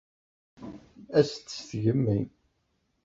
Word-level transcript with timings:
As-d 1.19 1.45
s 1.55 1.59
tgemmi. 1.69 2.19